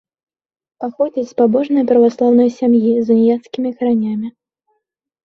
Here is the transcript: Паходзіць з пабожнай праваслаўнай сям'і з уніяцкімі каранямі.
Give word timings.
Паходзіць 0.85 1.25
з 1.31 1.35
пабожнай 1.41 1.85
праваслаўнай 1.91 2.49
сям'і 2.55 2.95
з 3.11 3.19
уніяцкімі 3.19 3.69
каранямі. 3.83 4.27